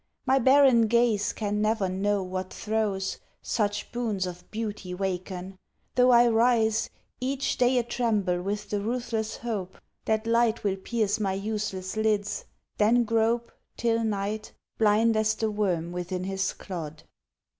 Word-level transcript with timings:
My 0.25 0.39
barren 0.39 0.87
gaze 0.87 1.31
can 1.31 1.61
never 1.61 1.87
know 1.87 2.23
what 2.23 2.51
throes 2.51 3.19
Such 3.43 3.91
boons 3.91 4.25
of 4.25 4.49
beauty 4.49 4.95
waken, 4.95 5.59
tho' 5.93 6.09
I 6.09 6.27
rise 6.27 6.89
Each 7.19 7.55
day 7.55 7.77
a 7.77 7.83
tremble 7.83 8.41
with 8.41 8.71
the 8.71 8.81
ruthless 8.81 9.37
hope 9.37 9.77
That 10.05 10.25
light 10.25 10.63
will 10.63 10.77
pierce 10.77 11.19
my 11.19 11.33
useless 11.33 11.95
lids 11.95 12.45
then 12.79 13.03
grope 13.03 13.51
Till 13.77 14.03
night, 14.03 14.53
blind 14.79 15.15
as 15.15 15.35
the 15.35 15.51
worm 15.51 15.91
within 15.91 16.23
his 16.23 16.51
clod. 16.53 17.03